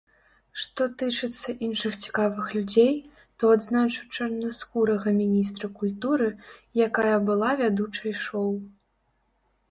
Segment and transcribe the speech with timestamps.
[0.61, 2.93] Што тычыцца іншых цікавых людзей,
[3.43, 6.29] то адзначу чарнаскурага міністра культуры,
[6.87, 8.51] якая была вядучай шоу.